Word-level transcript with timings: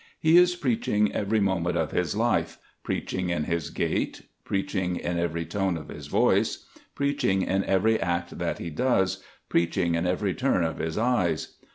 He 0.19 0.35
is 0.39 0.55
preaching 0.55 1.13
every 1.13 1.39
moment 1.39 1.77
of 1.77 1.91
his 1.91 2.15
life, 2.15 2.57
preaching 2.81 3.29
in 3.29 3.43
his 3.43 3.69
gait, 3.69 4.23
preaching 4.43 4.95
in 4.95 5.19
every 5.19 5.45
tone 5.45 5.77
of 5.77 5.89
his 5.89 6.07
voice, 6.07 6.65
preaching 6.95 7.43
in 7.43 7.63
every 7.65 7.99
act 8.01 8.39
that 8.39 8.57
he 8.57 8.71
does, 8.71 9.23
preaching 9.47 9.93
in 9.93 10.07
every 10.07 10.33
turn 10.33 10.63
of 10.63 10.79
his 10.79 10.97
eyes. 10.97 11.55